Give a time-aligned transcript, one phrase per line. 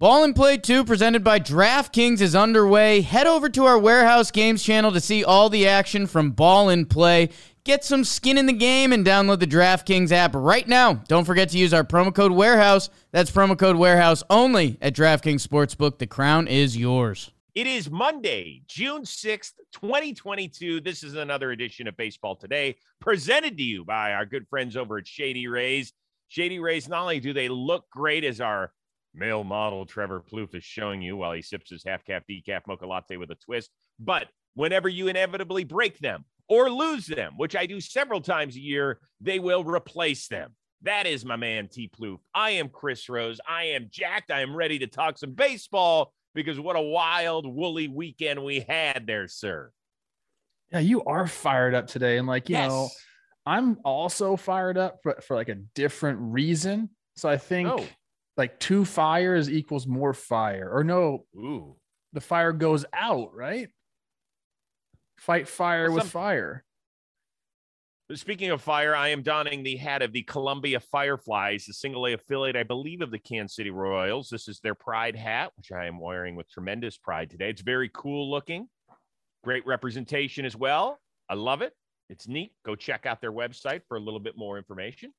[0.00, 3.02] Ball and Play 2 presented by DraftKings is underway.
[3.02, 6.88] Head over to our Warehouse Games channel to see all the action from Ball and
[6.88, 7.28] Play.
[7.64, 10.94] Get some skin in the game and download the DraftKings app right now.
[11.08, 12.88] Don't forget to use our promo code Warehouse.
[13.12, 15.98] That's promo code Warehouse only at DraftKings Sportsbook.
[15.98, 17.30] The crown is yours.
[17.54, 20.80] It is Monday, June 6th, 2022.
[20.80, 24.96] This is another edition of Baseball Today, presented to you by our good friends over
[24.96, 25.92] at Shady Rays.
[26.28, 28.72] Shady Rays, not only do they look great as our
[29.14, 32.86] male model Trevor Plouffe is showing you while he sips his half cap decaf mocha
[32.86, 33.70] latte with a twist.
[33.98, 38.60] But whenever you inevitably break them or lose them, which I do several times a
[38.60, 40.54] year, they will replace them.
[40.82, 42.20] That is my man T Plouffe.
[42.34, 43.40] I am Chris Rose.
[43.46, 44.30] I am jacked.
[44.30, 49.06] I am ready to talk some baseball because what a wild, woolly weekend we had
[49.06, 49.70] there, sir.
[50.72, 52.16] Yeah, you are fired up today.
[52.16, 52.70] And like, you yes.
[52.70, 52.88] know,
[53.44, 56.90] I'm also fired up for, for like a different reason.
[57.16, 57.84] So I think Oh.
[58.40, 61.76] Like two fires equals more fire or no Ooh.
[62.14, 63.68] the fire goes out right
[65.18, 66.64] fight fire Well, with some- fire
[68.12, 72.14] Speaking of fire, I am donning the hat of the Columbia Fireflies, the single A
[72.14, 74.28] affiliate, I believe, of the Kansas City Royals.
[74.28, 77.50] This is their pride hat, which I am wearing with tremendous pride today.
[77.50, 78.68] It's very cool looking,
[79.44, 80.98] great representation as well.
[81.28, 81.72] I love it.
[82.08, 82.50] It's neat.
[82.66, 85.12] Go check out their website for a little bit more information.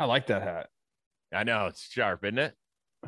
[0.00, 0.70] i like that hat
[1.32, 2.54] I know it's sharp, isn't it?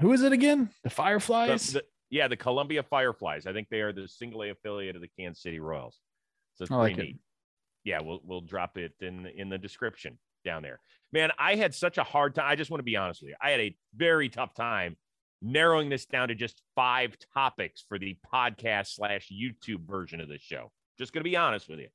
[0.01, 3.47] who is it again the The- fireflies the- yeah, the Columbia Fireflies.
[3.47, 5.99] I think they are the single A affiliate of the Kansas City Royals.
[6.57, 7.13] So it's I like pretty it.
[7.15, 7.21] neat.
[7.85, 10.81] Yeah, we'll we'll drop it in in the description down there.
[11.13, 12.47] Man, I had such a hard time.
[12.49, 13.37] I just want to be honest with you.
[13.41, 14.97] I had a very tough time
[15.43, 20.43] narrowing this down to just five topics for the podcast slash YouTube version of this
[20.43, 20.71] show.
[20.99, 21.89] Just gonna be honest with you.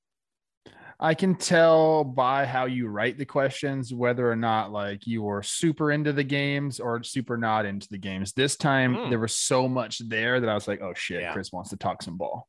[0.99, 5.43] I can tell by how you write the questions whether or not like you were
[5.43, 9.09] super into the games or super not into the games this time Mm.
[9.09, 11.33] there was so much there that i was like oh shit Yeah.
[11.33, 12.47] chris wants to talk some ball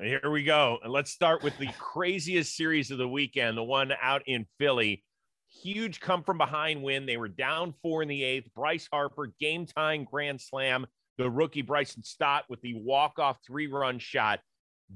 [0.00, 0.78] And Here we go.
[0.82, 5.04] And let's start with the craziest series of the weekend, the one out in Philly.
[5.62, 7.06] Huge come from behind win.
[7.06, 8.48] They were down four in the eighth.
[8.56, 10.86] Bryce Harper, game time grand slam.
[11.16, 14.40] The rookie Bryson Stott with the walk off three run shot.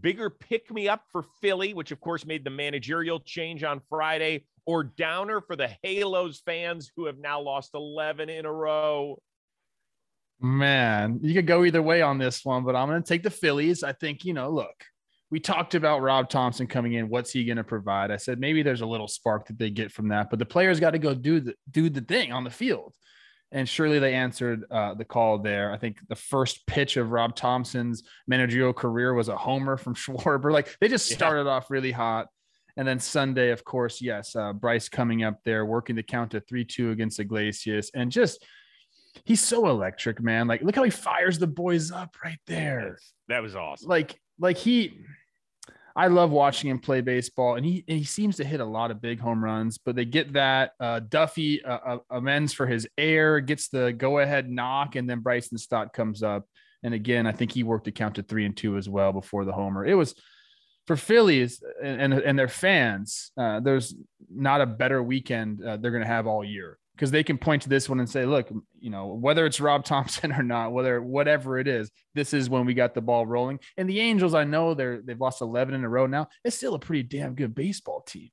[0.00, 4.44] Bigger pick me up for Philly, which of course made the managerial change on Friday,
[4.66, 9.21] or downer for the Halos fans who have now lost 11 in a row.
[10.41, 13.31] Man, you could go either way on this one, but I'm going to take the
[13.31, 13.82] Phillies.
[13.82, 14.84] I think, you know, look,
[15.31, 17.09] we talked about Rob Thompson coming in.
[17.09, 18.10] What's he going to provide?
[18.10, 20.81] I said maybe there's a little spark that they get from that, but the players
[20.81, 22.94] got to go do the do the thing on the field.
[23.50, 25.72] And surely they answered uh, the call there.
[25.72, 30.53] I think the first pitch of Rob Thompson's managerial career was a homer from Schwarber.
[30.53, 31.16] Like they just Yeah.
[31.16, 32.28] started off really hot.
[32.76, 36.41] And then Sunday, of course, yes, uh, Bryce coming up there, working the count to
[36.41, 37.91] 3 2 against Iglesias.
[37.94, 38.44] And just,
[39.25, 40.47] he's so electric, man.
[40.47, 42.98] Like, look how he fires the boys up right there.
[43.28, 43.88] That was awesome.
[43.88, 45.00] Like, like he,
[45.98, 48.92] I love watching him play baseball, and he and he seems to hit a lot
[48.92, 49.78] of big home runs.
[49.78, 54.20] But they get that uh, Duffy uh, uh, amends for his air, gets the go
[54.20, 56.47] ahead knock, and then Bryson Stott comes up.
[56.84, 59.44] And again, I think he worked a count to three and two as well before
[59.44, 59.84] the homer.
[59.84, 60.14] It was
[60.87, 63.32] for Phillies and and, and their fans.
[63.37, 63.92] Uh, there's
[64.32, 67.62] not a better weekend uh, they're going to have all year because they can point
[67.62, 68.50] to this one and say, look,
[68.81, 72.66] you know, whether it's Rob Thompson or not, whether whatever it is, this is when
[72.66, 73.60] we got the ball rolling.
[73.76, 76.26] And the Angels, I know they're they've lost 11 in a row now.
[76.44, 78.31] It's still a pretty damn good baseball team.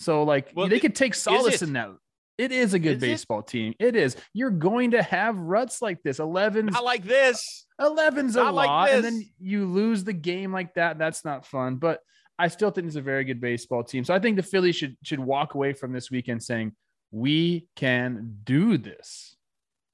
[0.00, 1.90] So like Well, they it- could take solace in that.
[2.36, 3.06] It is a good Is it?
[3.06, 3.74] baseball team.
[3.78, 4.16] It is.
[4.32, 6.18] You're going to have ruts like this.
[6.18, 7.64] 11 Not like this.
[7.80, 10.98] 11's a Not like lot, and then you lose the game like that.
[10.98, 11.76] That's not fun.
[11.76, 12.00] But
[12.36, 14.02] I still think it's a very good baseball team.
[14.02, 16.72] So I think the Phillies should should walk away from this weekend saying
[17.14, 19.36] we can do this.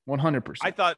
[0.09, 0.57] 100%.
[0.63, 0.97] I thought,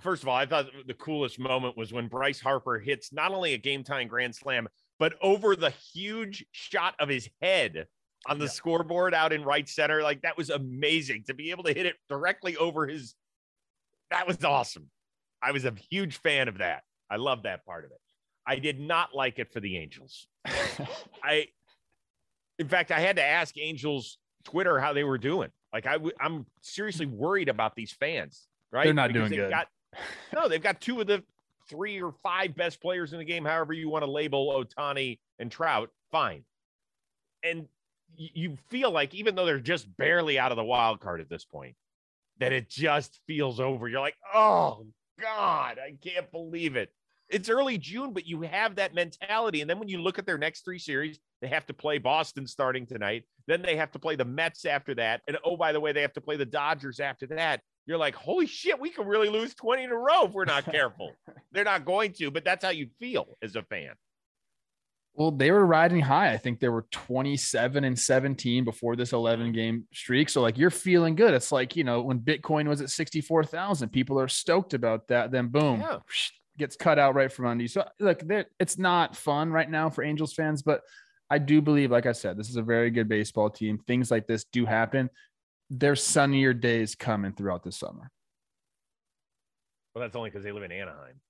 [0.00, 3.54] first of all, I thought the coolest moment was when Bryce Harper hits not only
[3.54, 4.68] a game time grand slam,
[4.98, 7.86] but over the huge shot of his head
[8.26, 8.50] on the Yeah.
[8.50, 10.02] scoreboard out in right center.
[10.02, 13.14] Like that was amazing to be able to hit it directly over his.
[14.10, 14.90] That was awesome.
[15.42, 16.82] I was a huge fan of that.
[17.08, 18.00] I love that part of it.
[18.46, 20.28] I did not like it for the Angels.
[21.24, 21.46] I,
[22.58, 25.50] in fact, I had to ask Angels Twitter how they were doing.
[25.72, 28.46] Like I, w- I'm seriously worried about these fans.
[28.72, 28.84] Right?
[28.84, 29.50] They're not Because doing good.
[29.50, 29.68] Got,
[30.34, 31.22] no, they've got two of the
[31.68, 33.44] three or five best players in the game.
[33.44, 36.44] However you want to label Ohtani and Trout, fine.
[37.42, 37.66] And
[38.18, 41.28] y- you feel like even though they're just barely out of the wild card at
[41.28, 41.74] this point,
[42.38, 43.88] that it just feels over.
[43.88, 44.86] You're like, oh
[45.20, 46.92] God, I can't believe it.
[47.28, 49.60] It's early June, but you have that mentality.
[49.60, 52.46] And then when you look at their next three series, they have to play Boston
[52.46, 53.24] starting tonight.
[53.46, 55.22] Then they have to play the Mets after that.
[55.26, 57.62] And oh, by the way, they have to play the Dodgers after that.
[57.86, 60.64] you're like, holy shit, we could really lose 20 in a row if we're not
[60.70, 61.12] careful.
[61.52, 63.94] They're not going to, but that's how you feel as a fan.
[65.16, 66.30] Well, they were riding high.
[66.32, 69.54] I think they were 27 and 17 before this 11 mm-hmm.
[69.54, 70.28] game streak.
[70.28, 71.32] So, like, you're feeling good.
[71.32, 75.30] It's like, you know, when Bitcoin was at 64,000, people are stoked about that.
[75.30, 75.98] Then, boom, Yeah.
[76.58, 77.68] Gets cut out right from under you.
[77.68, 78.22] So, look,
[78.58, 80.82] it's not fun right now for Angels fans, but
[81.30, 83.78] I do believe, like I said, this is a very good baseball team.
[83.86, 85.10] Things like this do happen.
[85.70, 88.10] There's sunnier days coming throughout the summer.
[89.94, 91.20] Well, that's only because they live in Anaheim.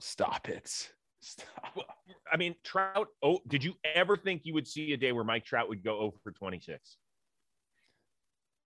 [0.00, 0.90] Stop it.
[1.20, 1.78] Stop.
[2.32, 3.08] I mean, Trout.
[3.22, 5.98] Oh, did you ever think you would see a day where Mike Trout would go
[5.98, 6.96] over for 26?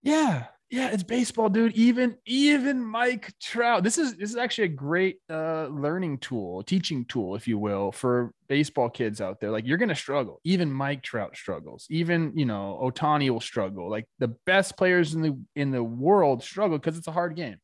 [0.06, 1.72] Yeah, yeah, it's baseball, dude.
[1.74, 3.82] Even even Mike Trout.
[3.82, 7.90] This is this is actually a great uh learning tool, teaching tool, if you will,
[7.92, 9.50] for baseball kids out there.
[9.50, 10.40] Like you're gonna struggle.
[10.44, 11.86] Even Mike Trout struggles.
[11.90, 13.90] Even you know Ohtani will struggle.
[13.90, 17.56] Like the best players in the in the world struggle because it's a hard game.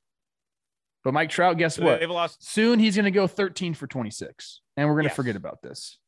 [1.05, 2.01] But Mike Trout, guess what?
[2.01, 5.17] They've lost, Soon he's gonna go 13 for 26, and we're gonna Yes.
[5.17, 5.99] forget about this.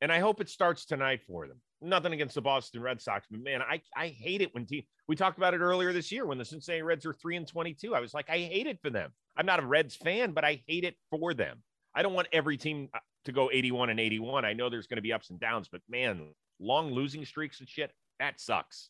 [0.00, 1.60] and I hope it starts tonight for them.
[1.82, 4.82] Nothing against the Boston Red Sox, but man, I, I hate it when team.
[5.08, 7.94] We talked about it earlier this year when the Cincinnati Reds are three and 22.
[7.94, 9.12] I was like, I hate it for them.
[9.36, 11.62] I'm not a Reds fan, but I hate it for them.
[11.94, 14.44] I don't want every team uh, to go 81 and 81.
[14.44, 16.28] I know there's going to be ups and downs, but man,
[16.58, 17.90] long losing streaks and shit,
[18.20, 18.88] that sucks.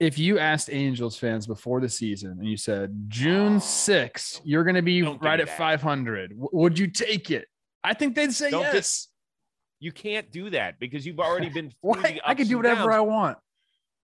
[0.00, 4.76] if you asked Angels fans before the season and you said June 6th, you're going
[4.76, 5.58] to be right at that.
[5.58, 7.46] 500, w- would you take it?
[7.84, 9.08] I think they'd say Don't yes.
[9.80, 11.70] You can't do that because you've already been.
[11.80, 12.02] through Why?
[12.02, 12.92] the I can do whatever.
[12.92, 13.38] I want.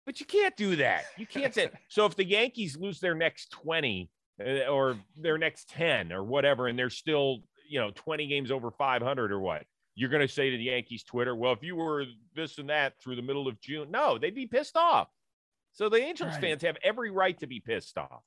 [0.06, 1.06] But you can't do that.
[1.18, 2.06] You can't say so.
[2.06, 4.10] If the Yankees lose their next twenty
[4.40, 8.70] uh, or their next ten or whatever, and they're still you know twenty games over
[8.70, 9.64] five hundred or what,
[9.96, 12.94] you're going to say to the Yankees Twitter, "Well, if you were this and that
[13.02, 15.08] through the middle of June, no, they'd be pissed off."
[15.74, 16.42] So the Angels Right.
[16.42, 18.22] fans have every right to be pissed off.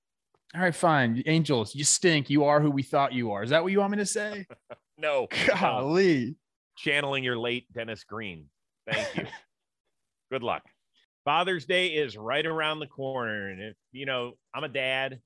[0.55, 1.23] All right, fine.
[1.26, 2.29] Angels, you stink.
[2.29, 3.43] You are who we thought you are.
[3.44, 4.46] Is that what you want me to say?
[5.00, 5.55] No, no.
[5.61, 6.35] Golly.
[6.79, 8.47] Channeling your late Dennis Green.
[8.91, 9.27] Thank you.
[10.33, 10.63] Good luck.
[11.25, 13.51] Father's Day is right around the corner.
[13.51, 15.21] And if, you know, I'm a dad,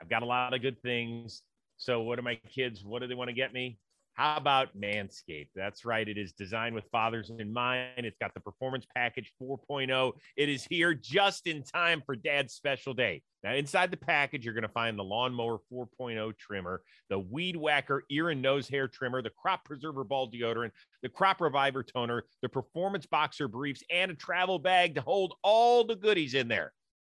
[0.00, 1.42] I've got a lot of good things.
[1.76, 2.84] So, what are my kids?
[2.84, 3.78] What do they want to get me?
[4.14, 5.48] How about Manscaped?
[5.56, 6.08] That's right.
[6.08, 8.06] It is designed with fathers in mind.
[8.06, 10.12] It's got the Performance Package 4.0.
[10.36, 13.22] It is here just in time for Dad's special day.
[13.42, 18.04] Now, inside the package, you're going to find the Lawnmower 4.0 trimmer, the Weed Whacker
[18.08, 20.70] ear and nose hair trimmer, the Crop Preserver ball deodorant,
[21.02, 25.84] the Crop Reviver toner, the Performance Boxer briefs, and a travel bag to hold all
[25.84, 26.72] the goodies in there.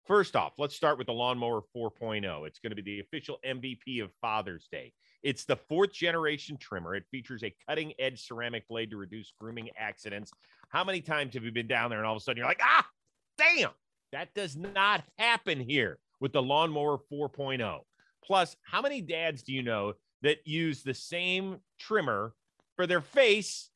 [0.09, 2.47] First off, let's start with the Lawnmower 4.0.
[2.47, 4.91] It's going to be the official MVP of Father's Day.
[5.21, 6.95] It's the fourth generation trimmer.
[6.95, 10.31] It features a cutting edge ceramic blade to reduce grooming accidents.
[10.69, 12.59] How many times have you been down there and all of a sudden you're like,
[12.63, 12.88] ah,
[13.38, 13.69] damn,
[14.11, 17.81] that does not happen here with the Lawnmower 4.0.
[18.25, 22.33] Plus, how many dads do you know that use the same trimmer
[22.77, 23.69] for their face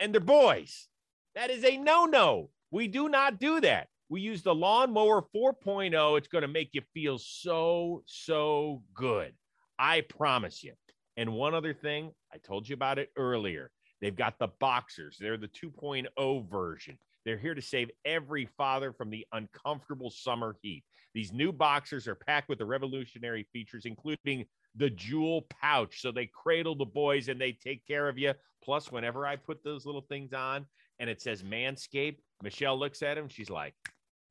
[0.00, 0.88] and their boys?
[1.36, 2.50] That is a no no.
[2.72, 3.86] We do not do that.
[4.08, 6.18] We use the Lawnmower 4.0.
[6.18, 9.32] It's going to make you feel so, so good.
[9.78, 10.74] I promise you.
[11.16, 13.70] And one other thing, I told you about it earlier.
[14.00, 16.98] They've got the boxers, they're the 2.0 version.
[17.24, 20.84] They're here to save every father from the uncomfortable summer heat.
[21.12, 24.44] These new boxers are packed with the revolutionary features, including
[24.76, 26.00] the jewel pouch.
[26.02, 28.34] So they cradle the boys and they take care of you.
[28.62, 30.66] Plus, whenever I put those little things on
[31.00, 33.28] and it says Manscaped, Michelle looks at him.
[33.28, 33.74] She's like,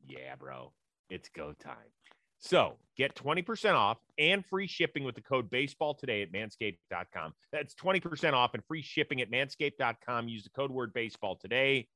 [0.08, 0.72] Yeah, bro,
[1.10, 1.92] it's go time.
[2.40, 7.34] So get 20% off and free shipping with the code baseball today at manscaped.com.
[7.52, 10.28] That's 20% off and free shipping at manscaped.com.
[10.28, 11.88] Use the code word baseball today.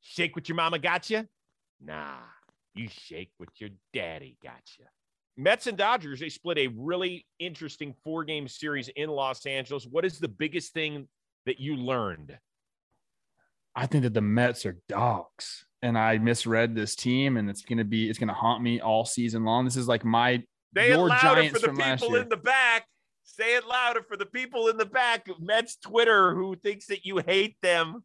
[0.00, 1.26] Shake what your mama got you?
[1.80, 2.18] Nah,
[2.74, 4.84] you shake what your daddy got you.
[5.36, 9.86] Mets and Dodgers, they split a really interesting four game series in Los Angeles.
[9.90, 11.08] What is the biggest thing
[11.46, 12.38] that you learned?
[13.74, 15.64] I think that the Mets are dogs.
[15.82, 19.44] And I misread this team, and it's gonna be it's gonna haunt me all season
[19.44, 19.64] long.
[19.64, 20.42] This is like my
[20.74, 22.22] Say Your louder Giants for the from last people year.
[22.22, 22.86] in the back.
[23.24, 25.26] Say it louder for the people in the back.
[25.40, 28.04] Mets Twitter who thinks that you hate them.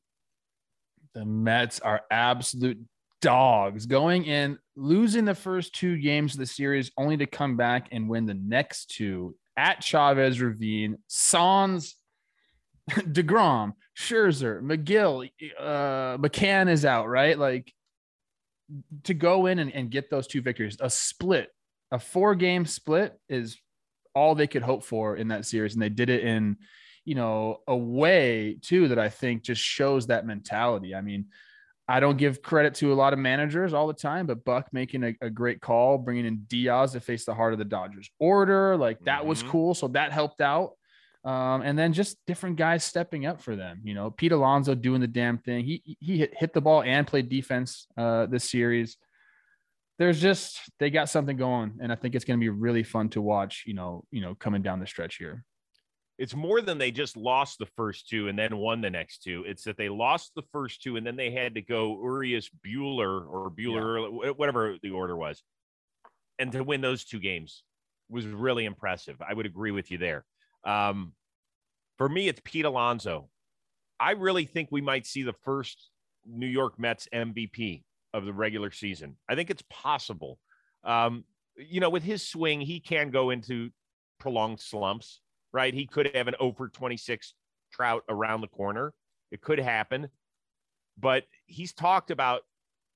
[1.13, 2.79] the Mets are absolute
[3.21, 7.87] dogs going in, losing the first two games of the series, only to come back
[7.91, 10.97] and win the next two at Chavez Ravine.
[11.07, 11.95] Sans,
[12.89, 17.37] DeGrom, Scherzer, Megill, uh, McCann is out, right?
[17.37, 17.73] Like
[19.05, 21.49] to go in and, and get those two victories, a split,
[21.91, 23.57] a four game split is
[24.13, 25.73] all they could hope for in that series.
[25.73, 26.57] And they did it in,
[27.05, 30.93] you know, a way too that I think just shows that mentality.
[30.93, 31.27] I mean,
[31.87, 35.03] I don't give credit to a lot of managers all the time, but Buck making
[35.03, 38.75] a, a great call, bringing in Diaz to face the heart of the Dodgers order,
[38.75, 39.47] like that was Mhm.
[39.49, 39.73] cool.
[39.73, 40.71] So that helped out.
[41.27, 43.81] Um, and then just different guys stepping up for them.
[43.83, 45.65] You know, Pete Alonso doing the damn thing.
[45.65, 48.95] He he hit, hit the ball and played defense uh, this series.
[49.99, 53.09] There's just they got something going, and I think it's going to be really fun
[53.09, 53.63] to watch.
[53.67, 55.43] You know, you know, coming down the stretch here.
[56.17, 59.43] It's more than they just lost the first two and then won the next two.
[59.45, 63.27] It's that they lost the first two and then they had to go Urias Buehler
[63.29, 65.43] or Buehler, whatever the order was.
[66.39, 67.61] And to win those two games
[68.09, 69.17] was really impressive.
[69.21, 70.25] I would agree with you there.
[70.63, 71.13] Um,
[71.97, 73.29] for me, it's Pete Alonso.
[73.99, 75.89] I really think we might see the first
[76.25, 79.15] New York Mets MVP of the regular season.
[79.27, 80.39] I think it's possible.
[80.83, 81.23] Um,
[81.55, 83.71] you know, with his swing, he can go into
[84.19, 85.73] prolonged slumps, right?
[85.73, 87.33] He could have an over 26
[87.71, 88.93] trout around the corner.
[89.31, 90.09] It could happen.
[90.99, 92.41] But he's talked about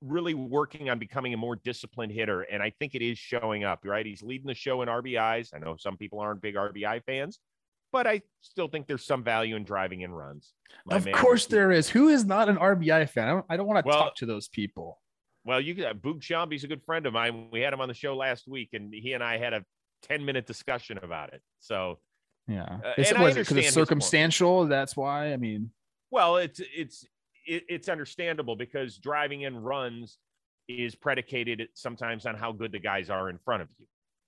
[0.01, 2.41] really working on becoming a more disciplined hitter.
[2.41, 4.05] And I think it is showing up, right?
[4.05, 5.53] He's leading the show in RBIs.
[5.53, 7.39] I know some people aren't big RBI fans,
[7.91, 10.53] but I still think there's some value in driving in runs.
[10.86, 11.89] My of course, there is.
[11.89, 13.27] Who is not an RBI fan?
[13.27, 15.00] I don't, I don't want to Well- talk to those people.
[15.43, 17.50] Well, you could Boog Sciambi's a good friend of mine.
[17.51, 19.65] We had him on the show last week, and he and I had a
[20.03, 21.41] 10 minute discussion about it.
[21.60, 22.00] So,
[22.48, 24.65] Yeah, Uh, Is it- and was it 'cause understand his it's circumstantial.
[24.67, 25.33] That's why.
[25.33, 25.71] I mean,
[26.12, 27.05] well, it's it's
[27.48, 30.19] it, it's understandable because driving in runs
[30.67, 33.88] is predicated sometimes on how good the guys are in front of you,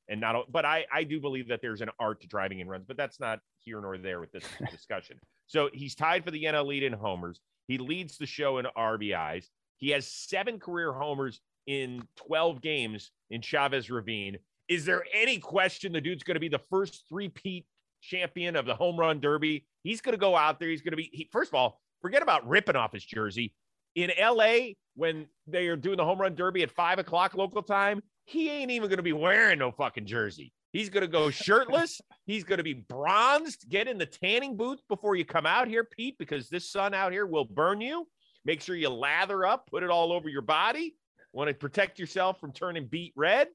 [0.09, 0.51] and not.
[0.51, 3.19] But I I do believe that there's an art to driving in runs, but that's
[3.19, 5.19] not here nor there with this discussion.
[5.47, 7.39] So he's tied for the NL lead in homers.
[7.67, 9.47] He leads the show in RBIs.
[9.77, 14.37] He has seven career homers in 12 games in Chavez Ravine.
[14.69, 17.65] Is there any question the dude's going to be the first three-peat
[18.01, 19.65] champion of the home run derby?
[19.83, 20.69] He's going to go out there.
[20.69, 23.53] He's going to be, he, first of all, forget about ripping off his jersey.
[23.95, 28.01] In LA, when they are doing the home run derby at five o'clock local time,
[28.25, 30.53] he ain't even going to be wearing no fucking jersey.
[30.73, 32.01] He's going to go shirtless.
[32.25, 33.69] He's going to be bronzed.
[33.69, 37.11] Get in the tanning booth before you come out here, Pete, because this sun out
[37.11, 38.07] here will burn you.
[38.43, 40.95] Make sure you lather up, put it all over your body.
[41.31, 43.47] Want to protect yourself from turning beet red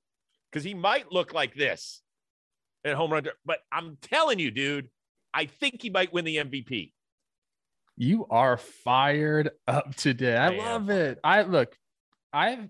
[0.51, 2.03] because he might look like this
[2.85, 3.27] at home run.
[3.45, 4.89] But I'm telling you, dude,
[5.35, 6.93] I think he might win the MVP.
[7.97, 10.37] you are fired up today.
[10.37, 11.19] I, I am love it.
[11.25, 11.77] I look.
[12.33, 12.69] I've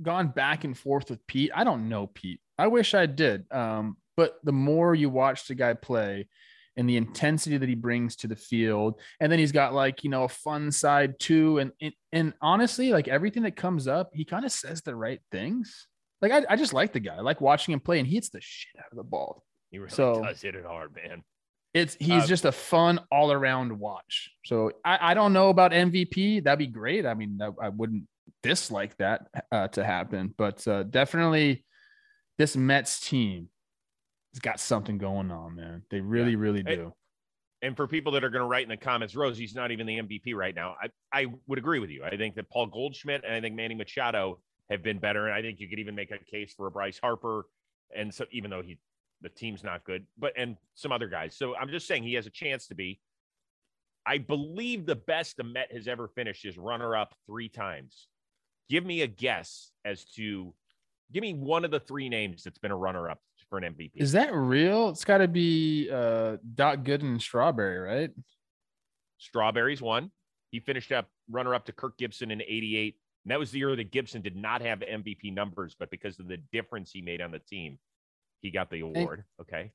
[0.00, 1.50] gone back and forth with Pete.
[1.54, 2.40] I don't know Pete.
[2.58, 3.50] I wish I did.
[3.52, 6.28] Um, but the more you watch the guy play,
[6.76, 10.10] and the intensity that he brings to the field, and then he's got like you
[10.10, 11.58] know a fun side too.
[11.58, 15.20] And and, and honestly, like everything that comes up, he kind of says the right
[15.30, 15.86] things.
[16.22, 17.16] Like I, I just like the guy.
[17.16, 19.44] I like watching him play, and he hits the shit out of the ball.
[19.70, 21.22] He really So- does hit it hard, man.
[21.74, 24.30] It's he's Uh, just a fun all around watch.
[24.44, 26.44] So I, I don't know about MVP.
[26.44, 27.04] That'd be great.
[27.04, 28.04] I mean, I, I wouldn't
[28.44, 31.64] dislike that uh, to happen, but uh, definitely
[32.38, 33.48] this Mets team
[34.32, 35.82] has got something going on, man.
[35.90, 36.92] They really, really do.
[37.62, 39.86] And for people that are going to write in the comments, Rose, he's not even
[39.86, 40.74] the MVP right now.
[40.82, 40.88] I,
[41.22, 42.04] I would agree with you.
[42.04, 45.26] I think that Paul Goldschmidt and I think Manny Machado have been better.
[45.26, 47.46] And I think you could even make a case for a Bryce Harper.
[47.96, 48.78] And so even though he
[49.22, 51.34] the team's not good, but and some other guys.
[51.36, 53.00] So I'm just saying he has a chance to be.
[54.04, 58.08] I believe the best the Met has ever finished is runner up three times.
[58.68, 60.52] Give me a guess as to
[61.12, 63.92] give me one of the three names that's been a runner up for an MVP.
[63.96, 64.88] Is that real?
[64.88, 68.10] It's got to be uh, Doc Gooden and Strawberry, right?
[69.18, 70.10] Strawberries won.
[70.50, 72.96] He finished up runner up to Kirk Gibson in 88.
[73.24, 76.28] And that was the year that Gibson did not have MVP numbers, but because of
[76.28, 77.78] the difference he made on the team,
[78.40, 79.24] he got the award.
[79.40, 79.72] Okay.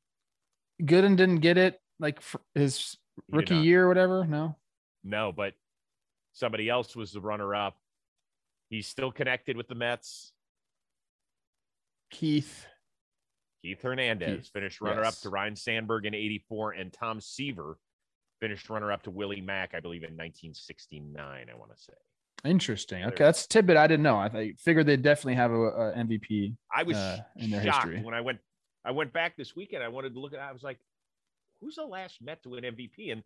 [0.83, 2.95] Gooden didn't get it like for his
[3.31, 4.25] rookie year or whatever.
[4.25, 4.55] No.
[5.03, 5.53] No, but
[6.33, 7.77] somebody else was the runner up.
[8.69, 10.31] He's still connected with the Mets.
[12.09, 12.65] Keith.
[13.61, 17.77] Keith Hernandez Keith, finished runner up to Ryne Sandberg in 84, and Tom Seaver
[18.39, 21.93] finished runner up to Willie Mack, I believe, in 1969, I want to say.
[22.45, 23.03] Interesting.
[23.03, 24.15] Okay, that's a tidbit I didn't know.
[24.15, 26.55] I I figured they definitely have a, a MVP.
[26.73, 28.03] I was uh, in their shocked history.
[28.03, 28.39] when I went.
[28.85, 29.83] I went back this weekend.
[29.83, 30.39] I wanted to look at.
[30.39, 30.79] I was like,
[31.59, 33.23] "Who's the last Met to win MVP?" And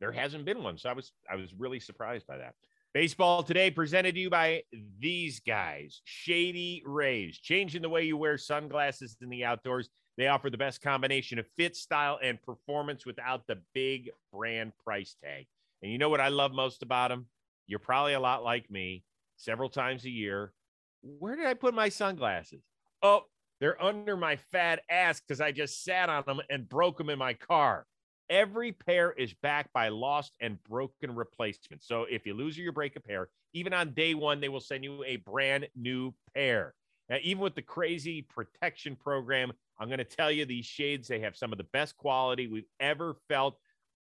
[0.00, 0.78] there hasn't been one.
[0.78, 2.54] So I was I was really surprised by that.
[2.94, 4.64] Baseball today presented to you by
[4.98, 9.88] these guys, Shady Rays, changing the way you wear sunglasses in the outdoors.
[10.18, 15.16] They offer the best combination of fit, style, and performance without the big brand price
[15.24, 15.46] tag.
[15.80, 17.28] And you know what I love most about them?
[17.66, 19.04] You're probably a lot like me.
[19.36, 20.52] Several times a year,
[21.00, 22.60] where did I put my sunglasses?
[23.02, 23.22] Oh,
[23.58, 27.18] they're under my fat ass because I just sat on them and broke them in
[27.18, 27.86] my car.
[28.30, 31.86] Every pair is backed by lost and broken replacements.
[31.86, 34.60] So if you lose or you break a pair, even on day one, they will
[34.60, 36.74] send you a brand new pair.
[37.08, 41.20] Now, even with the crazy protection program, I'm going to tell you these shades, they
[41.20, 43.58] have some of the best quality we've ever felt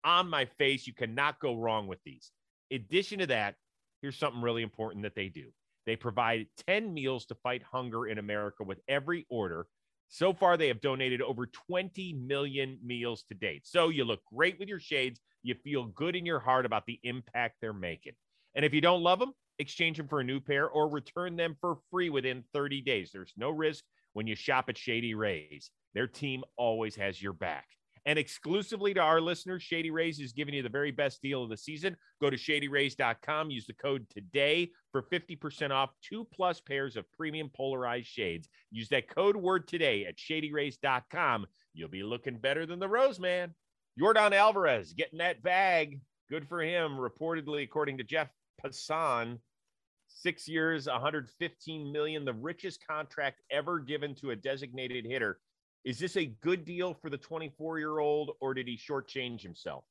[0.02, 0.86] on my face.
[0.86, 2.32] You cannot go wrong with these.
[2.70, 3.54] In addition to that,
[4.02, 5.52] here's something really important that they do.
[5.84, 9.66] They provide 10 meals to fight hunger in America with every order.
[10.08, 13.66] So far, they have donated over 20 million meals to date.
[13.66, 15.20] So you look great with your shades.
[15.42, 18.14] You feel good in your heart about the impact they're making.
[18.54, 21.56] And if you don't love them, exchange them for a new pair or return them
[21.60, 23.10] for free within 30 days.
[23.12, 25.70] There's no risk when you shop at Shady Rays.
[25.94, 27.66] Their team always has your back.
[28.06, 31.50] And exclusively to our listeners, Shady Rays is giving you the very best deal of
[31.50, 31.96] the season.
[32.20, 37.50] Go to shadyrays.com, use the code today for 50% off two plus pairs of premium
[37.54, 38.48] polarized shades.
[38.70, 41.46] Use that code word today at shadyrays.com.
[41.74, 43.52] You'll be looking better than the Rose Man.
[44.00, 46.00] Yordan Alvarez getting that bag.
[46.30, 46.92] Good for him.
[46.92, 48.28] Reportedly, according to Jeff
[48.64, 49.38] Passan,
[50.06, 55.40] six years, 115 million, the richest contract ever given to a designated hitter.
[55.86, 59.84] Is this a good deal for the 24 year old, or did he shortchange himself?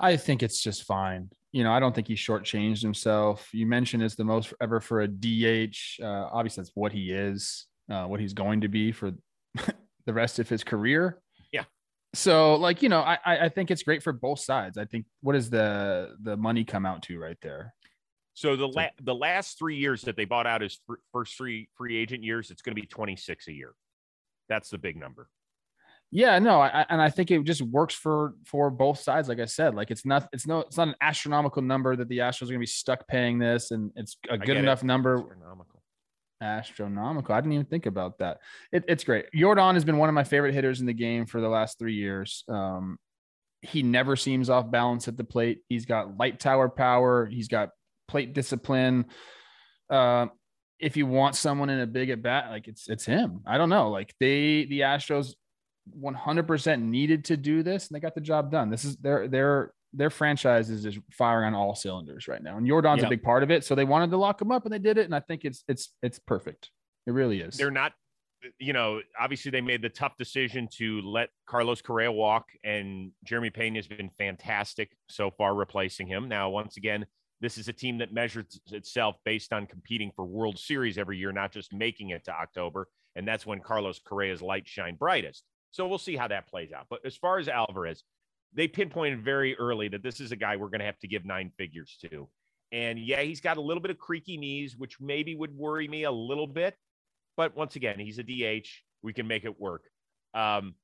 [0.00, 1.30] I think it's just fine.
[1.52, 3.50] You know, I don't think he shortchanged himself.
[3.52, 6.02] You mentioned it's the most ever for a DH.
[6.02, 9.12] Uh, obviously, that's what he is, uh, what he's going to be for
[10.06, 11.20] the rest of his career.
[11.52, 11.64] Yeah.
[12.14, 14.78] So, like, you know, I I think it's great for both sides.
[14.78, 17.74] I think what does the the money come out to right there?
[18.32, 20.80] So the la- the last three years that they bought out his
[21.12, 23.74] first three free agent years, it's going to be 26 a year.
[24.48, 25.28] That's the big number.
[26.12, 29.28] Yeah, no, I, and I think it just works for for both sides.
[29.28, 32.18] Like I said, like it's not it's no it's not an astronomical number that the
[32.18, 34.86] Astros are going to be stuck paying this, and it's a good enough it.
[34.86, 35.18] number.
[35.18, 35.82] Astronomical.
[36.40, 37.34] Astronomical.
[37.34, 38.38] I didn't even think about that.
[38.70, 39.26] It, it's great.
[39.34, 41.94] Yordan has been one of my favorite hitters in the game for the last three
[41.94, 42.44] years.
[42.48, 42.98] Um,
[43.62, 45.62] he never seems off balance at the plate.
[45.68, 47.26] He's got light tower power.
[47.26, 47.70] He's got
[48.06, 49.06] plate discipline.
[49.90, 50.26] Uh,
[50.78, 53.40] if you want someone in a big at bat, like it's it's him.
[53.46, 53.90] I don't know.
[53.90, 55.34] Like they the Astros
[55.98, 58.70] 100% needed to do this, and they got the job done.
[58.70, 62.66] This is their their their franchise is just firing on all cylinders right now, and
[62.66, 63.06] Yordan's yep.
[63.06, 63.64] a big part of it.
[63.64, 65.06] So they wanted to lock him up, and they did it.
[65.06, 66.70] And I think it's it's it's perfect.
[67.06, 67.56] It really is.
[67.56, 67.92] They're not,
[68.58, 73.50] you know, obviously they made the tough decision to let Carlos Correa walk, and Jeremy
[73.50, 76.28] Peña has been fantastic so far replacing him.
[76.28, 77.06] Now, once again,
[77.40, 81.32] this is a team that measures itself based on competing for World Series every year,
[81.32, 82.88] not just making it to October.
[83.14, 85.44] And that's when Carlos Correa's light shine brightest.
[85.70, 86.86] So we'll see how that plays out.
[86.88, 88.02] But as far as Alvarez,
[88.54, 91.24] they pinpointed very early that this is a guy we're going to have to give
[91.24, 92.28] nine figures to.
[92.72, 96.04] And yeah, he's got a little bit of creaky knees, which maybe would worry me
[96.04, 96.74] a little bit.
[97.36, 98.68] But once again, he's a DH.
[99.02, 99.82] We can make it work.
[100.34, 100.74] Um,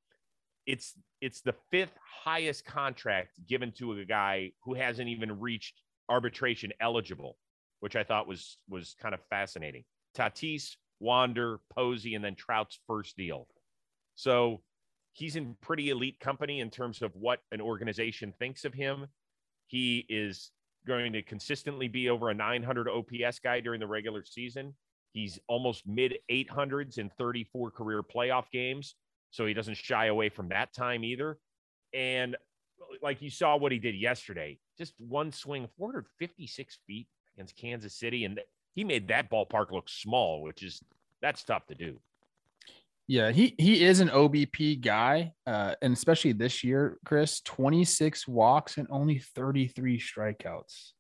[0.67, 6.73] it's it's the fifth highest contract given to a guy who hasn't even reached arbitration
[6.81, 7.37] eligible,
[7.81, 9.85] which I thought was was kind of fascinating.
[10.17, 13.49] Tatis, Wander, Posey, and then Trout's first deal.
[14.15, 14.63] So
[15.13, 19.07] he's in pretty elite company in terms of what an organization thinks of him.
[19.67, 20.51] He is
[20.87, 24.75] going to consistently be over a 900 OPS guy during the regular season.
[25.13, 28.95] He's almost mid 800s in 34 career playoff games.
[29.31, 31.39] So he doesn't shy away from that time either.
[31.95, 32.37] And
[33.03, 38.25] like you saw what he did yesterday, just one swing, 456 feet against Kansas City,
[38.25, 38.41] and
[38.75, 40.83] he made that ballpark look small, which is
[41.21, 41.99] that's tough to do.
[43.09, 48.79] Yeah, he he is an OBP guy, uh, and especially this year, Chris, 26 walks
[48.79, 50.93] and only 33 strikeouts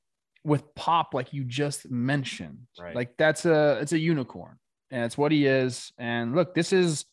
[0.44, 2.58] with pop, like you just mentioned.
[2.78, 2.94] Right.
[2.94, 4.58] Like that's a it's a unicorn,
[4.90, 5.92] and it's what he is.
[5.98, 7.04] And look, this is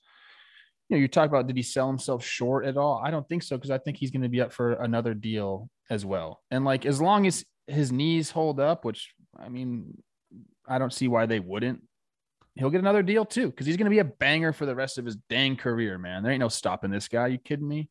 [0.90, 3.02] you know, you talk about did he sell himself short at all?
[3.04, 5.70] I don't think so because I think he's going to be up for another deal
[5.90, 6.42] as well.
[6.52, 10.02] And like as long as his knees hold up, which I mean,
[10.68, 11.82] I don't see why they wouldn't.
[12.56, 14.98] He'll get another deal too because he's going to be a banger for the rest
[14.98, 16.24] of his dang career, man.
[16.24, 17.28] There ain't no stopping this guy.
[17.28, 17.90] You kidding me?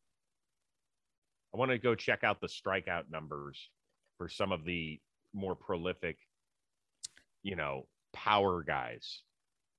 [1.53, 3.69] I want to go check out the strikeout numbers
[4.17, 4.99] for some of the
[5.33, 6.17] more prolific,
[7.41, 9.23] you know, power guys.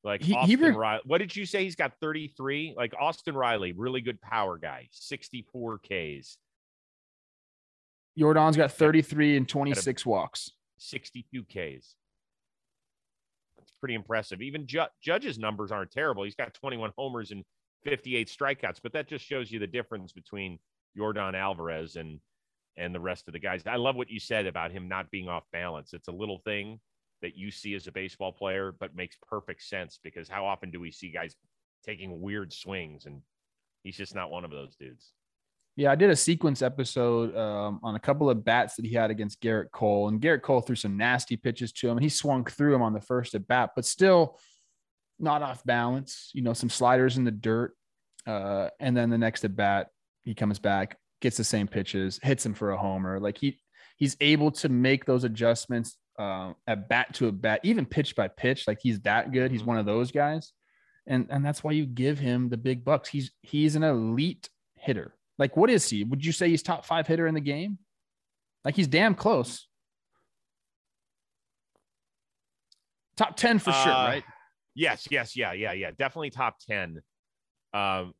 [0.02, 1.02] Like he, Austin he re- Riley.
[1.04, 1.62] What did you say?
[1.62, 2.74] He's got 33.
[2.76, 6.38] Like Austin Riley, really good power guy, 64 Ks.
[8.18, 10.52] Yordan's got 33 and 26 walks.
[10.78, 11.94] 62 Ks.
[13.58, 14.42] That's pretty impressive.
[14.42, 16.24] Even Ju- Judge's numbers aren't terrible.
[16.24, 17.44] He's got 21 homers and
[17.84, 20.58] 58 strikeouts, but that just shows you the difference between
[20.98, 22.20] Yordan Alvarez and
[22.76, 23.62] and the rest of the guys.
[23.66, 25.92] I love what you said about him not being off balance.
[25.92, 26.80] It's a little thing,
[27.22, 30.80] that you see as a baseball player, but makes perfect sense because how often do
[30.80, 31.36] we see guys
[31.84, 33.22] taking weird swings and
[33.82, 35.12] he's just not one of those dudes.
[35.80, 39.10] Yeah, I did a sequence episode um, on a couple of bats that he had
[39.10, 42.44] against Gerrit Cole, and Gerrit Cole threw some nasty pitches to him, and he swung
[42.44, 44.38] through him on the first at bat, but still
[45.18, 46.32] not off balance.
[46.34, 47.74] You know, some sliders in the dirt,
[48.26, 49.88] uh, and then the next at bat,
[50.22, 53.18] he comes back, gets the same pitches, hits him for a homer.
[53.18, 53.58] Like he
[53.96, 58.28] he's able to make those adjustments uh, at bat to a bat, even pitch by
[58.28, 58.68] pitch.
[58.68, 59.50] Like he's that good.
[59.50, 60.52] He's one of those guys,
[61.06, 63.08] and and that's why you give him the big bucks.
[63.08, 65.14] He's he's an elite hitter.
[65.40, 66.04] Like, what is he?
[66.04, 67.78] Would you say he's top five hitter in the game?
[68.62, 69.66] Like, he's damn close.
[73.16, 74.24] Top 10 for uh, sure, right?
[74.74, 75.92] Yes, yes, yeah, yeah, yeah.
[75.98, 77.00] Definitely top 10.
[77.72, 78.12] Um,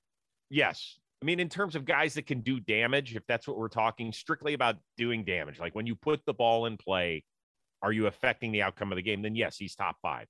[0.48, 0.98] yes.
[1.22, 4.12] I mean, in terms of guys that can do damage, if that's what we're talking
[4.12, 7.22] strictly about doing damage, like when you put the ball in play,
[7.82, 9.20] are you affecting the outcome of the game?
[9.20, 10.26] Then yes, he's top five.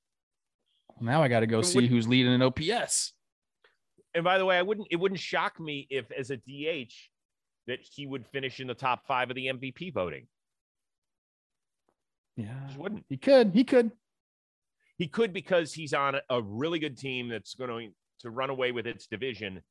[1.01, 3.13] Now I got to go see who's leading in OPS
[4.15, 6.93] and by the way, I wouldn't it wouldn't shock me if as a DH
[7.67, 10.27] that he would finish in the top five of the MVP voting.
[12.37, 12.55] Yeah.
[12.67, 13.05] Just wouldn't.
[13.09, 13.53] He could.
[13.55, 13.93] He could.
[14.97, 18.87] He could because he's on a really good team that's going to run away with
[18.87, 19.63] its division.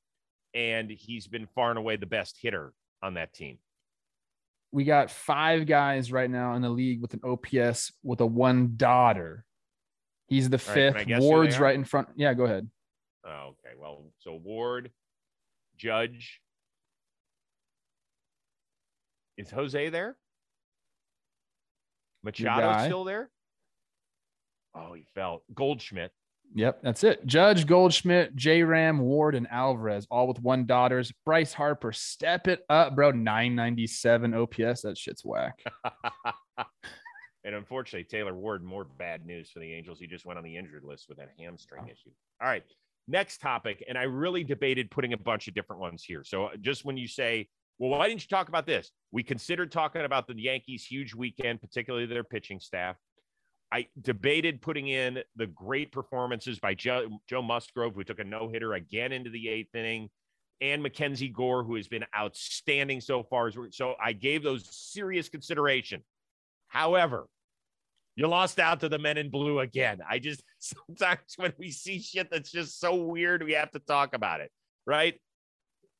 [0.56, 2.74] And he's been far and away the best hitter
[3.04, 3.60] on that team.
[4.72, 8.74] We got five guys right now in the league with an OPS with a one
[8.78, 9.46] daughter.
[10.28, 10.96] He's the fifth.
[10.96, 12.10] Right, Ward's right in front.
[12.16, 12.70] Yeah, go ahead.
[13.26, 13.76] Oh, okay.
[13.78, 14.92] Well, so Ward,
[15.78, 16.40] Judge.
[19.38, 20.18] Is Jose there?
[22.24, 23.30] Machado still there?
[24.76, 25.44] Oh, he fell.
[25.54, 26.12] Goldschmidt.
[26.56, 27.26] Yep, that's it.
[27.26, 31.14] Judge, Goldschmidt, J Ram, Ward, and Alvarez, all with one daughters.
[31.24, 33.12] Bryce Harper, step it up, bro.
[33.12, 34.82] 997 OPS.
[34.82, 35.60] That shit's whack.
[37.44, 40.00] and unfortunately, Taylor Ward, more bad news for the Angels.
[40.00, 41.92] He just went on the injured list with that hamstring oh.
[41.92, 42.12] issue.
[42.42, 42.64] All right.
[43.12, 46.24] Next topic, and I really debated putting a bunch of different ones here.
[46.24, 47.48] So uh, just when you say,
[47.80, 48.92] well, why didn't you talk about this?
[49.12, 52.98] We considered talking about the Yankees' huge weekend, particularly their pitching staff.
[53.72, 58.48] I debated putting in the great performances by Joe, Joe Musgrove, who took a no
[58.48, 60.10] hitter again into the eighth inning,
[60.62, 63.52] and Mackenzie Gore, who has been outstanding so far.
[63.72, 66.04] So I gave those serious consideration.
[66.68, 67.28] However,
[68.20, 70.02] you lost out to the men in blue again.
[70.08, 74.14] I just sometimes when we see shit that's just so weird, we have to talk
[74.14, 74.52] about it,
[74.86, 75.16] right?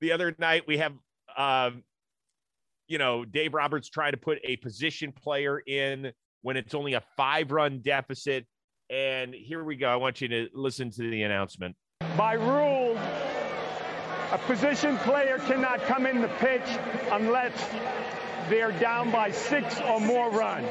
[0.02, 0.94] The other night we have,
[1.38, 1.84] um,
[2.90, 7.04] you know, Dave Roberts trying to put a position player in when it's only a
[7.16, 8.46] five run deficit.
[8.90, 9.88] And here we go.
[9.88, 11.76] I want you to listen to the announcement.
[12.18, 12.98] By rule,
[14.32, 16.68] a position player cannot come in the pitch
[17.12, 17.54] unless
[18.50, 20.68] they're down by six or more runs.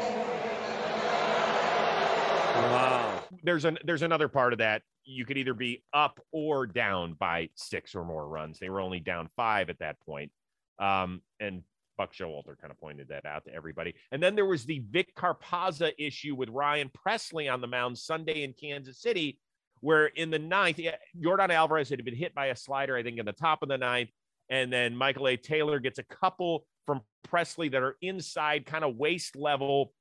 [2.63, 3.23] Wow.
[3.43, 4.83] There's an there's another part of that.
[5.05, 8.59] You could either be up or down by six or more runs.
[8.59, 10.31] They were only down five at that point.
[10.79, 11.63] Um, and
[11.97, 13.95] Buck Showalter kind of pointed that out to everybody.
[14.13, 18.45] And then there was the Vic Carapazza issue with Ryan Presley on the mound Sunday
[18.45, 19.39] in Kansas City,
[19.81, 20.79] where in the ninth,
[21.19, 23.79] Yordan Alvarez had been hit by a slider, I think, in the top of the
[23.79, 24.11] ninth.
[24.49, 25.37] And then Michael A.
[25.37, 29.93] Taylor gets a couple from Presley that are inside, kind of waist level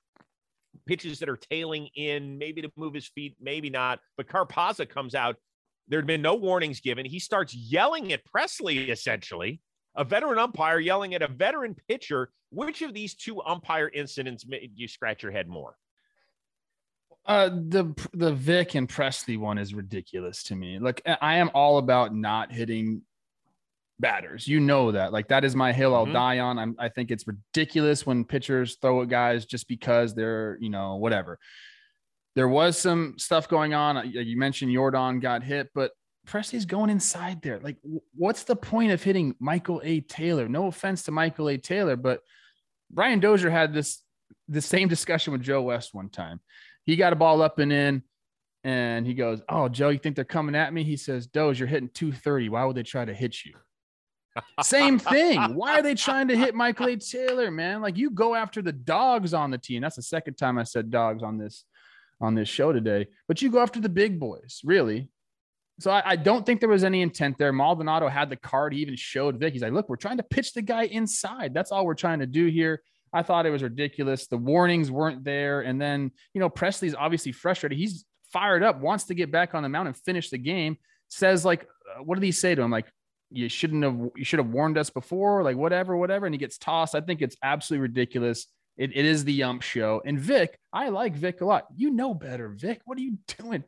[0.85, 3.99] pitches that are tailing in, maybe to move his feet, maybe not.
[4.15, 5.35] But Carapazza comes out.
[5.87, 7.05] There'd been no warnings given.
[7.05, 9.61] He starts yelling at Presley, essentially,
[9.95, 12.31] a veteran umpire yelling at a veteran pitcher.
[12.49, 15.75] Which of these two umpire incidents made you scratch your head more?
[17.25, 20.79] Uh, the the Vic and Presley one is ridiculous to me.
[20.79, 23.01] Like I am all about not hitting
[23.99, 24.47] batters.
[24.47, 25.11] You know that.
[25.11, 26.13] Like that is my hill I'll mm-hmm.
[26.13, 26.59] die on.
[26.59, 30.95] I'm, I think it's ridiculous when pitchers throw at guys just because they're, you know,
[30.95, 31.39] whatever.
[32.35, 34.11] There was some stuff going on.
[34.11, 35.91] You mentioned Yordan got hit, but
[36.27, 37.59] Presley's going inside there.
[37.59, 37.77] Like,
[38.13, 40.01] what's the point of hitting Michael A.
[40.01, 40.47] Taylor?
[40.47, 41.57] No offense to Michael A.
[41.57, 42.21] Taylor, but
[42.91, 44.03] Brian Dozier had this
[44.47, 46.39] the same discussion with Joe West one time.
[46.85, 48.03] He got a ball up and in,
[48.63, 51.67] and he goes, "Oh, Joe, you think they're coming at me?" He says, "Dozier, you're
[51.67, 52.49] hitting 230.
[52.49, 53.53] Why would they try to hit you?"
[54.61, 55.39] Same thing.
[55.55, 56.95] Why are they trying to hit Michael A.
[56.95, 57.81] Taylor, man?
[57.81, 59.81] Like you go after the dogs on the team.
[59.81, 61.63] That's the second time I said dogs on this
[62.19, 63.07] on this show today.
[63.27, 65.09] But you go after the big boys, really.
[65.79, 67.53] So I, I don't think there was any intent there.
[67.53, 68.73] Maldonado had the card.
[68.73, 69.53] He even showed Vic.
[69.53, 71.53] He's like, look, we're trying to pitch the guy inside.
[71.53, 72.81] That's all we're trying to do here.
[73.13, 74.27] I thought it was ridiculous.
[74.27, 75.61] The warnings weren't there.
[75.61, 77.77] And then, you know, Presley's obviously frustrated.
[77.77, 80.77] He's fired up, wants to get back on the mound and finish the game.
[81.09, 82.71] Says, like, uh, what did he say to him?
[82.71, 82.87] Like,
[83.29, 86.57] you shouldn't have you should have warned us before like whatever whatever and he gets
[86.57, 90.89] tossed i think it's absolutely ridiculous it, it is the ump show and vic i
[90.89, 93.63] like vic a lot you know better vic what are you doing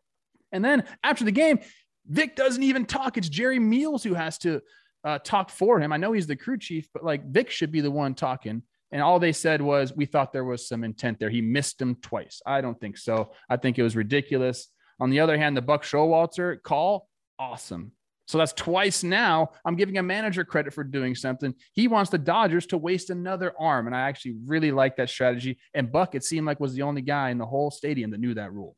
[0.51, 1.59] and then after the game
[2.07, 4.61] vic doesn't even talk it's jerry meals who has to
[5.03, 5.93] uh, talk for him.
[5.93, 8.63] I know he's the crew chief, but like Vic should be the one talking.
[8.91, 11.29] And all they said was, we thought there was some intent there.
[11.29, 12.41] He missed him twice.
[12.45, 13.31] I don't think so.
[13.49, 14.67] I think it was ridiculous.
[14.99, 17.91] On the other hand, the Buck Showalter call, awesome.
[18.29, 19.53] So that's twice now.
[19.65, 21.51] I'm giving a manager credit for doing something.
[21.73, 23.87] He wants the Dodgers to waste another arm.
[23.87, 25.57] And I actually really like that strategy.
[25.73, 28.35] And Buck, it seemed like was the only guy in the whole stadium that knew
[28.35, 28.75] that rule.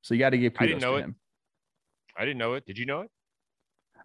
[0.00, 1.04] So you got to give kudos I didn't know to it.
[1.04, 1.16] him.
[2.16, 2.64] I didn't know it.
[2.64, 3.10] Did you know it?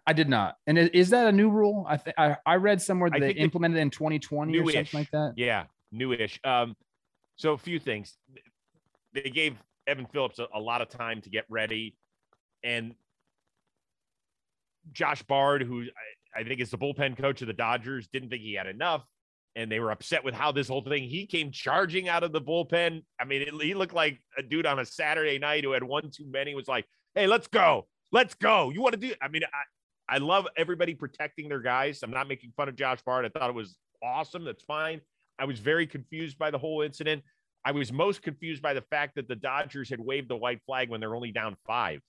[0.06, 0.56] I did not.
[0.66, 1.86] And is, that a new rule?
[1.88, 5.10] I think I I read somewhere that they implemented it in 2020 or something like
[5.12, 5.32] that.
[5.36, 6.38] Yeah, newish.
[6.44, 6.76] Um,
[7.36, 8.18] so a few things.
[9.14, 11.96] They gave Evan Phillips a, a lot of time to get ready,
[12.62, 12.94] and
[14.92, 15.82] Josh Bard, who
[16.36, 19.04] I, I think is the bullpen coach of the Dodgers, didn't think he had enough,
[19.56, 21.04] and they were upset with how this whole thing.
[21.04, 23.02] He came charging out of the bullpen.
[23.20, 26.10] I mean, it, he looked like a dude on a Saturday night who had one
[26.10, 26.54] too many.
[26.54, 29.14] Was like, "Hey, let's go, let's go." You want to do?
[29.20, 32.02] I mean, I I love everybody protecting their guys.
[32.02, 33.24] I'm not making fun of Josh Bard.
[33.24, 34.44] I thought it was awesome.
[34.44, 35.00] That's fine.
[35.38, 37.22] I was very confused by the whole incident.
[37.64, 40.88] I was most confused by the fact that the Dodgers had waved the white flag
[40.88, 42.00] when they're only down five.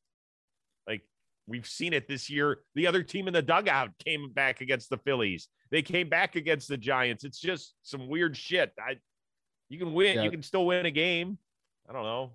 [1.47, 2.60] We've seen it this year.
[2.75, 5.47] The other team in the dugout came back against the Phillies.
[5.69, 7.23] They came back against the Giants.
[7.23, 8.73] It's just some weird shit.
[8.80, 8.97] I
[9.69, 10.23] you can win, Yeah.
[10.23, 11.38] you can still win a game.
[11.89, 12.34] I don't know.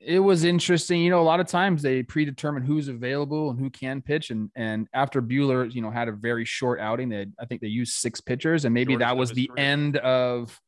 [0.00, 1.00] It was interesting.
[1.00, 4.30] You know, a lot of times they predetermine who's available and who can pitch.
[4.30, 7.68] And and after Buehler, you know, had a very short outing, they I think they
[7.68, 9.64] used six pitchers, and maybe Shortest that was the career.
[9.66, 10.60] end of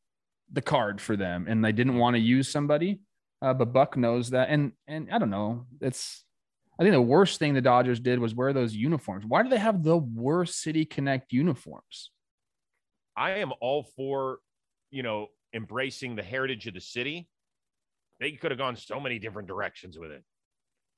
[0.51, 2.99] the card for them, and they didn't want to use somebody.
[3.41, 5.65] Uh, but Buck knows that, and and I don't know.
[5.79, 6.25] It's
[6.79, 9.25] I think the worst thing the Dodgers did was wear those uniforms.
[9.25, 12.11] Why do they have the worst City Connect uniforms?
[13.17, 14.39] I am all for,
[14.89, 17.27] you know, embracing the heritage of the city.
[18.21, 20.23] They could have gone so many different directions with it.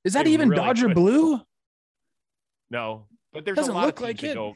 [0.03, 0.95] Is that They even really Dodger could.
[0.95, 1.41] blue?
[2.69, 4.33] No, but there's Doesn't a lot of teams like that it.
[4.35, 4.55] go.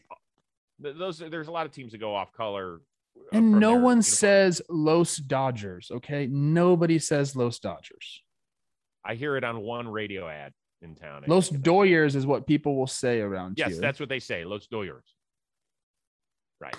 [0.79, 2.81] Those there's a lot of teams that go off color.
[3.17, 4.07] uh, And no one uniforms.
[4.09, 5.89] says Los Dodgers.
[5.91, 8.21] Okay, nobody says Los Dodgers.
[9.03, 10.53] I hear it on one radio ad
[10.85, 11.23] in town.
[11.27, 11.49] I Los.
[11.49, 13.81] Doyers is what people will say around Yes, here.
[13.81, 14.45] that's what they say.
[14.45, 15.03] Los Doyers.
[16.61, 16.75] Right.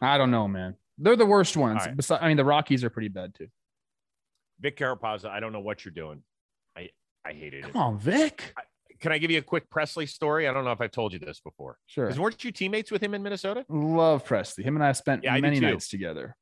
[0.00, 0.74] I don't know, man.
[0.96, 1.82] They're the worst ones.
[1.84, 1.96] Right.
[1.96, 3.48] Besi- I mean, the Rockies are pretty bad too.
[4.60, 5.26] Vic Carapazza.
[5.26, 6.22] I don't know what you're doing.
[6.76, 6.88] I
[7.24, 7.72] I hated it.
[7.72, 8.54] Come on, Vic.
[9.00, 10.48] Can I give you a quick Presley story?
[10.48, 11.78] I don't know if I've told you this before.
[11.86, 12.06] Sure.
[12.06, 13.64] Because weren't you teammates with him in Minnesota?
[13.68, 14.64] Love Presley.
[14.64, 15.66] Him and I spent Yeah, many too.
[15.66, 16.34] nights together.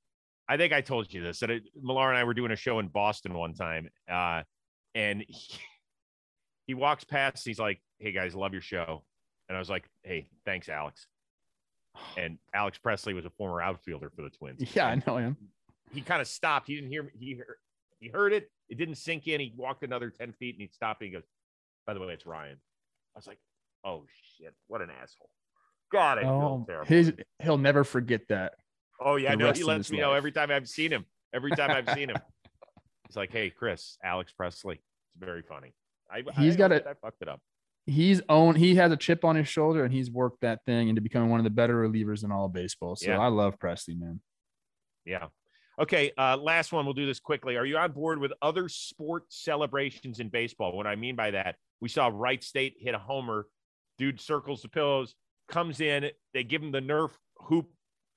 [0.49, 2.79] I think I told you this that it, Millar and I were doing a show
[2.79, 4.43] in Boston one time, uh,
[4.95, 5.59] and he,
[6.67, 7.45] he walks past.
[7.45, 9.03] He's like, "Hey guys, love your show,"
[9.49, 11.07] and I was like, "Hey, thanks, Alex."
[12.19, 14.75] And Alex Presley was a former outfielder for the Twins.
[14.77, 15.37] Yeah, I know him.
[15.95, 16.67] He kind of stopped.
[16.67, 17.11] He didn't hear me.
[17.19, 17.57] He heard,
[18.01, 18.51] he heard it.
[18.69, 19.41] It didn't sink in.
[19.41, 21.01] He walked another ten feet and he stopped.
[21.01, 21.25] And he goes,
[21.87, 22.59] "By the way, it's Ryan."
[23.15, 23.39] I was like,
[23.85, 24.05] "Oh
[24.37, 25.31] shit, what an asshole!"
[25.91, 26.87] God, I Oh, terrible.
[26.87, 28.55] his he'll never forget that.
[29.01, 31.07] Oh yeah, no, he lets me know every time I've seen him.
[31.33, 32.17] Every time I've seen him,
[33.09, 35.73] he's like, "Hey, Chris, Alex Presley." It's very funny.
[36.11, 36.87] I, He's I got it.
[36.87, 37.41] I fucked it up.
[37.87, 38.57] He's own.
[38.57, 41.39] He has a chip on his shoulder, and he's worked that thing into becoming one
[41.39, 42.97] of the better relievers in all of baseball.
[42.97, 43.21] So Yeah.
[43.21, 44.21] I love Presley, man.
[45.05, 45.29] Yeah.
[45.79, 46.11] Okay.
[46.19, 46.85] Uh, last one.
[46.85, 47.57] We'll do this quickly.
[47.57, 50.77] Are you on board with other sport celebrations in baseball?
[50.77, 53.47] What I mean by that, we saw Wright State hit a homer.
[53.99, 55.15] Dude circles the pillows,
[55.49, 56.11] comes in.
[56.35, 57.71] They give him the Nerf hoop.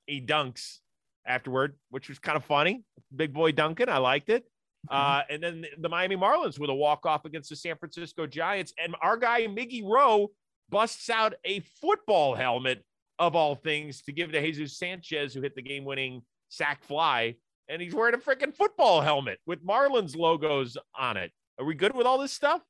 [0.07, 0.79] He dunks
[1.25, 2.83] afterward, which was kind of funny.
[3.15, 3.87] Big boy Duncan.
[3.87, 4.45] I liked it.
[4.89, 8.73] Uh, and then the Miami Marlins with a walk off against the San Francisco Giants.
[8.83, 10.31] And our guy, Miggy Rowe,
[10.69, 12.83] busts out a football helmet
[13.17, 17.35] of all things to give to Jesus Sanchez, who hit the game winning sack fly.
[17.67, 21.31] And he's wearing a freaking football helmet with Marlins logos on it.
[21.59, 22.61] Are we good with all this stuff?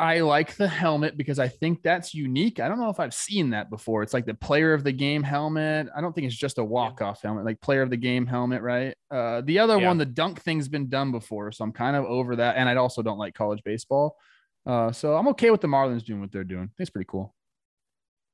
[0.00, 2.58] I like the helmet because I think that's unique.
[2.58, 4.02] I don't know if I've seen that before.
[4.02, 5.88] It's like the player of the game helmet.
[5.94, 8.62] I don't think it's just a walk off helmet, like player of the game helmet,
[8.62, 8.94] right?
[9.10, 9.88] Uh, the other Yeah.
[9.88, 12.56] one, the dunk thing's been done before, so I'm kind of over that.
[12.56, 14.16] And I also don't like college baseball,
[14.64, 16.70] uh, so I'm okay with the Marlins doing what they're doing.
[16.78, 17.34] It's pretty cool.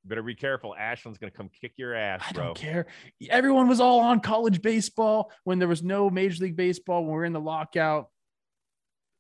[0.05, 0.73] Better be careful.
[0.77, 2.87] Ashland's going to come kick your ass, I don't care.
[3.29, 7.17] Everyone was all on college baseball when there was no Major League Baseball when we
[7.17, 8.09] were in the lockout.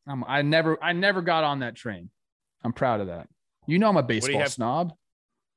[0.06, 2.08] Um, I never, I never got on that train.
[2.66, 3.28] I'm proud of that.
[3.68, 4.92] You know, I'm a baseball have- snob.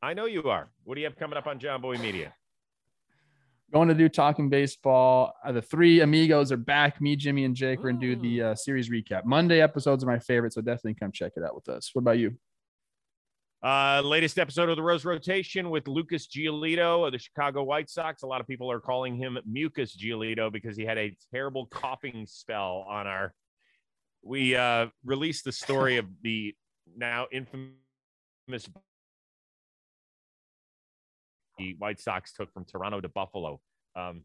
[0.01, 0.69] I know you are.
[0.83, 2.33] What do you have coming up on Jomboy Media?
[3.71, 5.33] going to do talking baseball.
[5.43, 7.01] Uh, the three amigos are back.
[7.01, 7.79] Me, Jimmy, and Jake.
[7.83, 9.25] We're gonna do the uh, series recap.
[9.25, 11.91] Monday episodes are my favorite, so definitely come check it out with us.
[11.93, 12.35] What about you?
[13.61, 18.23] Uh, latest episode of the Rose Rotation with Lucas Giolito of the Chicago White Sox.
[18.23, 22.25] A lot of people are calling him Mucus Giolito because he had a terrible coughing
[22.25, 23.33] spell on our.
[24.23, 26.55] We uh, released the story of the
[26.97, 28.69] now infamous
[31.57, 33.59] the White Sox took from Toronto to Buffalo.
[33.95, 34.21] Um,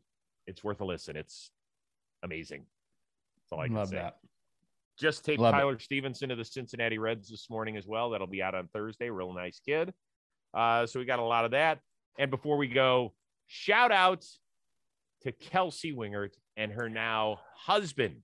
[0.46, 1.16] it's worth a listen.
[1.16, 1.50] It's
[2.22, 2.64] amazing.
[3.36, 3.96] That's all I can Love say.
[3.96, 4.16] that.
[4.98, 5.58] Just taped Love it.
[5.58, 8.10] Tyler Stephenson to the Cincinnati Reds this morning as well.
[8.10, 9.10] That'll be out on Thursday.
[9.10, 9.92] Real nice kid.
[10.54, 11.80] Uh, so we got a lot of that.
[12.18, 13.12] And before we go,
[13.48, 14.24] shout out
[15.22, 18.18] to Kelsey Wingert and her now husband,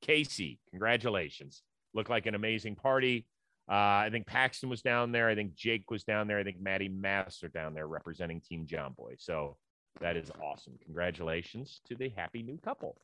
[0.00, 0.60] Casey.
[0.70, 1.62] Congratulations.
[1.92, 3.26] Looked like an amazing party.
[3.68, 3.72] Uh,
[4.06, 5.28] I think Paxton was down there.
[5.28, 6.38] I think Jake was down there.
[6.38, 9.14] I think Maddie Mass are down there representing Team Jomboy.
[9.18, 9.56] So
[10.00, 10.74] that is awesome.
[10.84, 12.96] Congratulations to the happy new couple.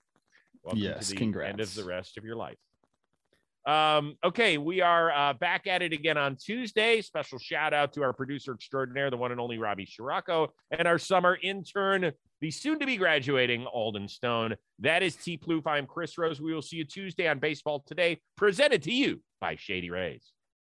[0.63, 1.51] Welcome Yes, to the congrats.
[1.53, 2.59] end of the rest of your life.
[3.67, 7.01] Um, okay, we are uh, back at it again on Tuesday.
[7.03, 10.99] Special shout out to our producer extraordinaire, the one and only Robbie Scirocco, and our
[10.99, 14.57] summer intern, the soon to be graduating Alden Stone.
[14.79, 15.67] That is T Plouffe.
[15.67, 16.41] I'm Chris Rose.
[16.41, 20.33] We will see you Tuesday on Baseball Today, presented to you by Shady Rays.